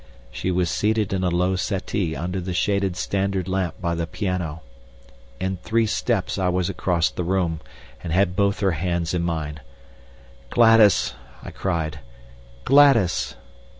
She 0.31 0.49
was 0.49 0.71
seated 0.71 1.13
in 1.13 1.23
a 1.23 1.29
low 1.29 1.55
settee 1.55 2.15
under 2.15 2.41
the 2.41 2.55
shaded 2.55 2.95
standard 2.97 3.47
lamp 3.47 3.79
by 3.79 3.93
the 3.93 4.07
piano. 4.07 4.63
In 5.39 5.57
three 5.57 5.85
steps 5.85 6.39
I 6.39 6.49
was 6.49 6.71
across 6.71 7.11
the 7.11 7.23
room 7.23 7.59
and 8.01 8.11
had 8.11 8.35
both 8.35 8.61
her 8.61 8.71
hands 8.71 9.13
in 9.13 9.21
mine. 9.21 9.59
"Gladys!" 10.49 11.13
I 11.43 11.51
cried, 11.51 11.99
"Gladys!" 12.65 13.35